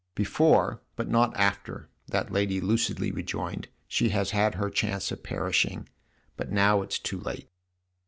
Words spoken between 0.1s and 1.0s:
"Before,